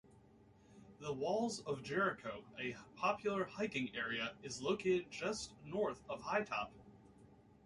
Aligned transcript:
The 0.99 1.13
Walls 1.13 1.59
of 1.59 1.83
Jericho, 1.83 2.43
a 2.57 2.75
popular 2.95 3.45
hiking 3.45 3.95
area, 3.95 4.35
is 4.41 4.59
located 4.59 5.11
just 5.11 5.53
north 5.63 6.01
of 6.09 6.23
Hytop. 6.23 6.71